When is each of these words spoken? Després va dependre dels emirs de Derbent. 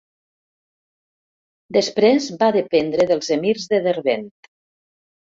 Després 1.75 2.29
va 2.43 2.47
dependre 2.55 3.05
dels 3.11 3.29
emirs 3.35 3.67
de 3.75 3.81
Derbent. 3.89 4.25